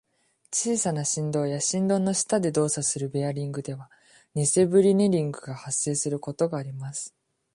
[0.51, 3.87] 小さな振動や振動の下で動作するベアリングでは、
[4.33, 7.13] 偽ブリネリングが発生することがあります。